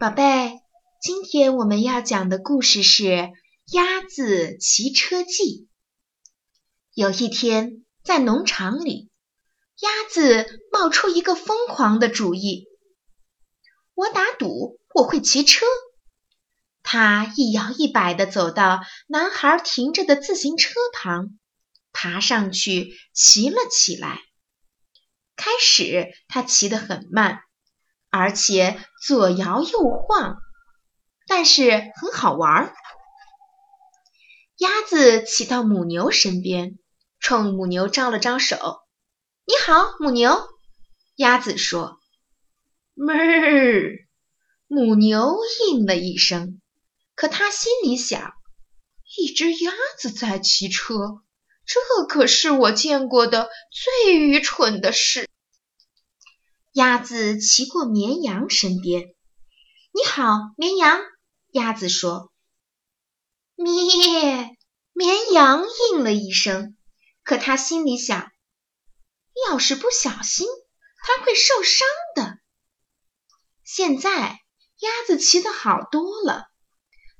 [0.00, 0.52] 宝贝，
[1.02, 3.02] 今天我们要讲的故事是
[3.72, 5.32] 《鸭子骑车记》。
[6.94, 9.10] 有一天，在农场里，
[9.80, 12.68] 鸭子冒出一个疯狂的主意
[13.92, 15.66] ：“我打赌我会骑车。”
[16.84, 21.36] 它一摇一摆地走到男孩停着的自行车旁，
[21.90, 24.20] 爬上去骑了起来。
[25.34, 27.40] 开始，它骑得很慢。
[28.10, 30.38] 而且左摇右晃，
[31.26, 32.74] 但是很好玩儿。
[34.56, 36.78] 鸭子骑到母牛身边，
[37.20, 38.80] 冲母牛招了招手
[39.46, 40.48] ：“你好，母牛。”
[41.16, 42.00] 鸭子说
[42.96, 44.06] ：“哞。”
[44.66, 45.36] 母牛
[45.70, 46.60] 应了一声，
[47.14, 48.34] 可它心里想
[49.18, 51.22] ：“一只鸭子在骑车，
[51.64, 55.28] 这可是我见过的最愚蠢的事。”
[56.78, 59.12] 鸭子骑过绵羊身边
[59.90, 61.00] ，“你好，绵羊。”
[61.50, 62.32] 鸭子说。
[63.58, 64.56] “咩！”
[64.94, 66.76] 绵羊应了一声，
[67.24, 68.30] 可它心里想
[69.50, 70.46] ：“要是不小心，
[71.02, 72.38] 它会受伤的。”
[73.66, 74.38] 现在
[74.78, 76.46] 鸭子骑得好多了，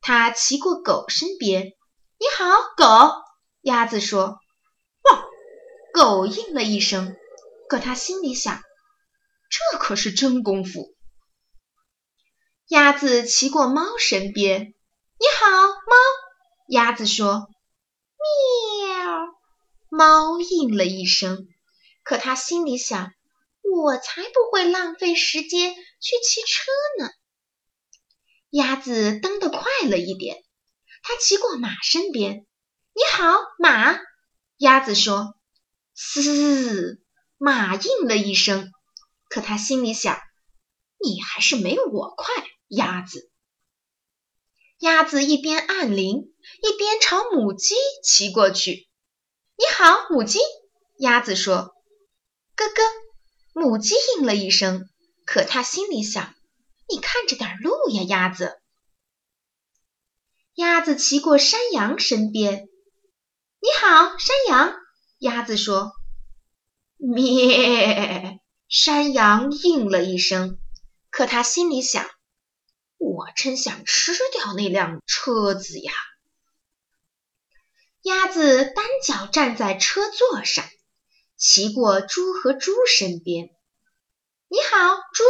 [0.00, 1.74] 它骑过狗身边
[2.18, 3.12] ，“你好，狗。”
[3.60, 4.38] 鸭子说。
[5.04, 5.24] “汪！”
[5.92, 7.14] 狗应了一声，
[7.68, 8.62] 可它心里想。
[9.92, 10.96] 可是真功夫。
[12.68, 14.72] 鸭子骑过猫身边
[15.20, 15.96] ，“你好，猫。”
[16.66, 17.50] 鸭子说
[18.88, 19.34] ，“喵。”
[19.92, 21.46] 猫应了一声，
[22.04, 23.12] 可它心里想
[23.70, 27.10] ：“我才不会浪费时间去骑车呢。”
[28.48, 30.42] 鸭子蹬得快了一点，
[31.02, 32.46] 它骑过马身边
[32.96, 34.00] ，“你好，马。”
[34.56, 35.34] 鸭子说
[35.92, 36.98] ，“嘶。”
[37.36, 38.72] 马应了一声。
[39.32, 40.20] 可他心里想
[41.02, 43.30] ：“你还是没我快，鸭子。”
[44.78, 47.74] 鸭子一边按铃，一边朝母鸡
[48.04, 48.90] 骑过去。
[49.56, 50.38] “你好，母鸡。”
[51.00, 51.74] 鸭子说。
[52.56, 52.82] “咯咯。”
[53.58, 54.86] 母鸡应了一声。
[55.24, 56.34] 可他心里想
[56.92, 58.60] ：“你看着点路呀，鸭子。”
[60.56, 62.68] 鸭子骑过山羊身边。
[63.62, 64.74] “你好，山羊。”
[65.20, 65.92] 鸭子说。
[67.00, 68.38] “咩。”
[68.74, 70.58] 山羊应了一声，
[71.10, 72.08] 可他心里想
[72.96, 75.92] ：“我真想吃掉那辆车子呀！”
[78.00, 80.64] 鸭子单脚站在车座上，
[81.36, 83.50] 骑过猪和猪身边。
[84.48, 85.22] “你好，猪。”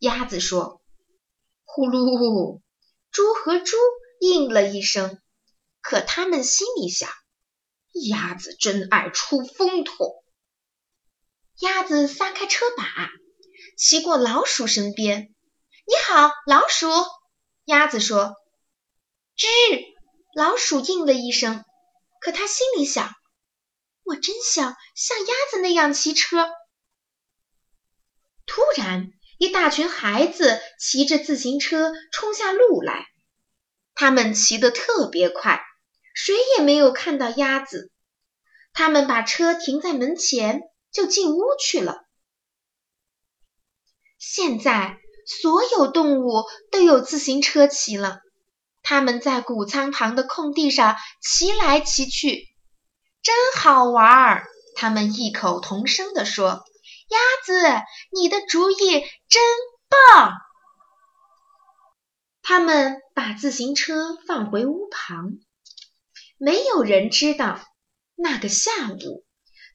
[0.00, 0.80] 鸭子说。
[1.66, 2.62] “呼噜！”
[3.12, 3.76] 猪和猪
[4.20, 5.20] 应了一声，
[5.82, 7.10] 可他们心里想
[8.08, 10.24] ：“鸭子真爱出风头。”
[11.60, 12.84] 鸭子撒开车把，
[13.76, 15.34] 骑过老鼠身边。
[15.86, 16.88] “你好，老鼠。”
[17.66, 18.34] 鸭子说。
[19.36, 19.46] “吱！”
[20.34, 21.62] 老鼠应了一声，
[22.22, 23.12] 可它心里想
[24.04, 26.48] ：“我真想像鸭子那样骑车。”
[28.46, 33.04] 突然，一大群孩子骑着自行车冲下路来，
[33.94, 35.60] 他们骑得特别快，
[36.14, 37.92] 谁也没有看到鸭子。
[38.72, 40.62] 他们把车停在门前。
[40.92, 42.04] 就进屋去了。
[44.18, 48.20] 现在所有动物都有自行车骑了，
[48.82, 52.48] 它们在谷仓旁的空地上骑来骑去，
[53.22, 54.46] 真好玩儿。
[54.76, 56.64] 他们异口同声地说
[57.10, 57.52] ：“鸭子，
[58.12, 58.76] 你的主意
[59.28, 59.42] 真
[59.88, 60.32] 棒！”
[62.42, 65.38] 他们把自行车放回屋旁。
[66.38, 67.60] 没有人知道
[68.14, 69.24] 那个下午。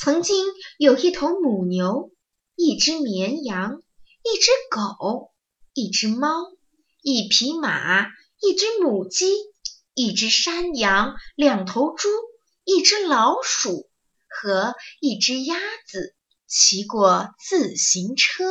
[0.00, 0.46] 曾经
[0.78, 2.12] 有一头母牛，
[2.54, 3.82] 一只绵羊，
[4.22, 5.32] 一只狗，
[5.74, 6.30] 一只猫，
[7.02, 8.06] 一匹马，
[8.40, 9.34] 一只母鸡，
[9.94, 12.08] 一只山羊，两头猪，
[12.62, 13.90] 一只老鼠
[14.28, 15.56] 和一只鸭
[15.88, 16.14] 子
[16.46, 18.44] 骑过自行车。